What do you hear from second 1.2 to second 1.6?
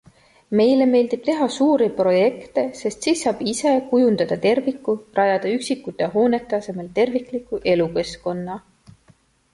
teha